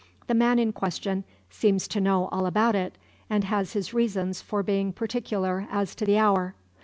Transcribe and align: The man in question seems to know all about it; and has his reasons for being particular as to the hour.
The 0.25 0.33
man 0.33 0.57
in 0.57 0.71
question 0.73 1.25
seems 1.51 1.87
to 1.89 2.01
know 2.01 2.27
all 2.31 2.47
about 2.47 2.73
it; 2.73 2.97
and 3.29 3.43
has 3.43 3.73
his 3.73 3.93
reasons 3.93 4.41
for 4.41 4.63
being 4.63 4.91
particular 4.93 5.67
as 5.69 5.93
to 5.93 6.05
the 6.05 6.17
hour. 6.17 6.55